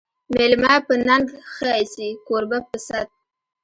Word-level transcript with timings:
مېلمه 0.35 0.73
په 0.85 0.93
ننګ 1.07 1.25
ښه 1.53 1.69
ایسي، 1.79 2.09
کوربه 2.27 2.59
په 2.67 2.77
صت 2.85 3.09